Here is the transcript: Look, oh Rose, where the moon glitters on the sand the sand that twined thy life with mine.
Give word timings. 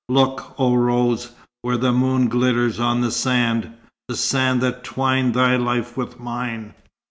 Look, 0.09 0.55
oh 0.57 0.73
Rose, 0.73 1.31
where 1.61 1.77
the 1.77 1.91
moon 1.93 2.27
glitters 2.27 2.79
on 2.79 3.01
the 3.01 3.11
sand 3.11 3.71
the 4.07 4.15
sand 4.15 4.59
that 4.61 4.83
twined 4.83 5.35
thy 5.35 5.57
life 5.57 5.95
with 5.95 6.19
mine. 6.19 6.73